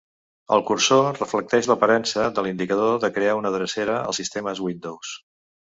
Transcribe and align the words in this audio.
El 0.55 0.61
cursor 0.69 1.09
reflecteix 1.19 1.69
l'aparença 1.73 2.25
de 2.39 2.45
l'indicador 2.47 2.99
de 3.05 3.13
"crear 3.19 3.39
una 3.43 3.53
drecera" 3.59 4.01
als 4.07 4.23
sistemes 4.23 4.67
Windows. 4.71 5.19